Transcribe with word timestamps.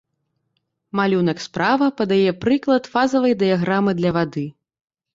Малюнак 0.99 1.43
справа 1.47 1.91
падае 2.01 2.31
прыклад 2.49 2.83
фазавай 2.97 3.39
дыяграмы 3.45 3.91
для 4.03 4.11
вады. 4.21 4.49